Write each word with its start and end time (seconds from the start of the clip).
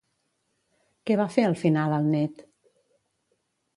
Què 1.11 1.17
va 1.21 1.27
fer 1.35 1.45
al 1.49 1.55
final 1.65 1.95
el 2.01 2.09
net? 2.17 2.43